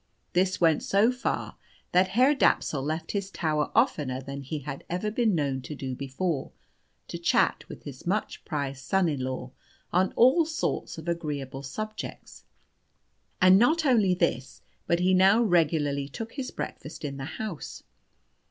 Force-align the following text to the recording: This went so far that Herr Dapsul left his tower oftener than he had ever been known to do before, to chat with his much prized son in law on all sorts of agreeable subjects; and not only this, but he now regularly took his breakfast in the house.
This 0.33 0.59
went 0.59 0.81
so 0.81 1.11
far 1.11 1.57
that 1.91 2.07
Herr 2.17 2.33
Dapsul 2.33 2.81
left 2.83 3.11
his 3.11 3.29
tower 3.29 3.71
oftener 3.75 4.19
than 4.19 4.41
he 4.41 4.57
had 4.57 4.83
ever 4.89 5.11
been 5.11 5.35
known 5.35 5.61
to 5.61 5.75
do 5.75 5.93
before, 5.93 6.51
to 7.07 7.19
chat 7.19 7.65
with 7.69 7.83
his 7.83 8.07
much 8.07 8.43
prized 8.43 8.83
son 8.83 9.07
in 9.07 9.19
law 9.19 9.51
on 9.93 10.11
all 10.15 10.43
sorts 10.43 10.97
of 10.97 11.07
agreeable 11.07 11.61
subjects; 11.61 12.45
and 13.39 13.59
not 13.59 13.85
only 13.85 14.15
this, 14.15 14.63
but 14.87 15.01
he 15.01 15.13
now 15.13 15.43
regularly 15.43 16.09
took 16.09 16.31
his 16.33 16.49
breakfast 16.49 17.05
in 17.05 17.17
the 17.17 17.25
house. 17.37 17.83